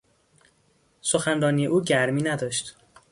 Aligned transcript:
سخنرانی 1.01 1.65
او 1.65 1.81
گرمی 1.81 2.21
نداشت. 2.21 2.75